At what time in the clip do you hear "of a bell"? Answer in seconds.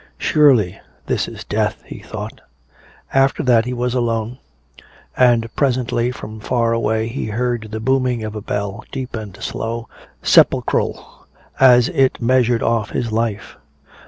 8.23-8.83